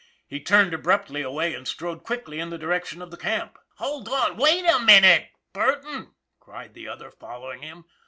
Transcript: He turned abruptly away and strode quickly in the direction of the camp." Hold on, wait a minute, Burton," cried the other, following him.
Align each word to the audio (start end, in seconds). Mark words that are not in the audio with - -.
He 0.27 0.39
turned 0.39 0.73
abruptly 0.73 1.21
away 1.21 1.53
and 1.53 1.67
strode 1.67 2.01
quickly 2.03 2.39
in 2.39 2.49
the 2.49 2.57
direction 2.57 3.03
of 3.03 3.11
the 3.11 3.17
camp." 3.17 3.59
Hold 3.77 4.09
on, 4.09 4.35
wait 4.35 4.65
a 4.67 4.79
minute, 4.79 5.27
Burton," 5.53 6.15
cried 6.39 6.73
the 6.73 6.87
other, 6.87 7.11
following 7.11 7.61
him. 7.61 7.85